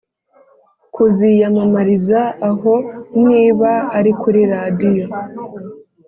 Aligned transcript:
kuziyamamariza 0.93 2.21
aho 2.49 2.73
niba 3.27 3.71
ari 3.97 4.11
kuri 4.21 4.41
radiyo 4.53 5.05